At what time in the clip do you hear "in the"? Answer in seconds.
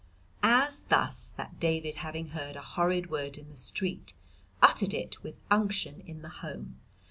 3.37-3.55, 6.07-6.29